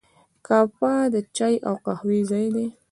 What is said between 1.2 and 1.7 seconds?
چای